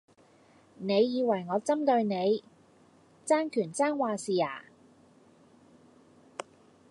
[0.79, 2.43] 你以為我針對你,
[3.23, 4.65] 爭權爭話事呀?